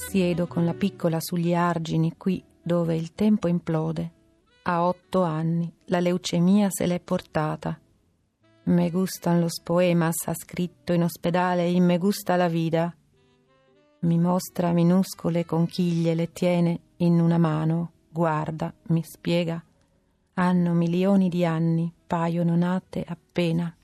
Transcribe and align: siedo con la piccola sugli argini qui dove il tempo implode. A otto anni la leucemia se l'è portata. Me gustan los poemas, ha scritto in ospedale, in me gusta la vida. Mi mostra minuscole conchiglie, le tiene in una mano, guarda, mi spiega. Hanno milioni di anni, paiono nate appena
siedo 0.00 0.46
con 0.46 0.64
la 0.64 0.72
piccola 0.72 1.18
sugli 1.20 1.54
argini 1.54 2.14
qui 2.16 2.42
dove 2.62 2.96
il 2.96 3.12
tempo 3.12 3.48
implode. 3.48 4.12
A 4.62 4.86
otto 4.86 5.22
anni 5.22 5.70
la 5.86 6.00
leucemia 6.00 6.68
se 6.70 6.86
l'è 6.86 7.00
portata. 7.00 7.78
Me 8.64 8.90
gustan 8.90 9.40
los 9.40 9.60
poemas, 9.62 10.26
ha 10.26 10.34
scritto 10.34 10.92
in 10.92 11.02
ospedale, 11.02 11.68
in 11.68 11.84
me 11.84 11.98
gusta 11.98 12.36
la 12.36 12.48
vida. 12.48 12.94
Mi 14.00 14.18
mostra 14.18 14.72
minuscole 14.72 15.44
conchiglie, 15.44 16.14
le 16.14 16.32
tiene 16.32 16.80
in 16.96 17.20
una 17.20 17.38
mano, 17.38 17.92
guarda, 18.08 18.72
mi 18.88 19.02
spiega. 19.02 19.62
Hanno 20.34 20.72
milioni 20.72 21.28
di 21.28 21.44
anni, 21.44 21.92
paiono 22.06 22.56
nate 22.56 23.04
appena 23.06 23.74